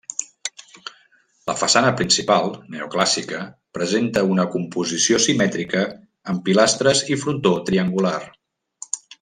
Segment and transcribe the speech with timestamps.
[1.49, 3.43] La façana principal, neoclàssica,
[3.79, 5.85] presenta una composició simètrica,
[6.33, 8.19] amb pilastres i frontó triangular.